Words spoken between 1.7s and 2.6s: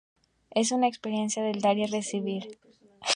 y recibir.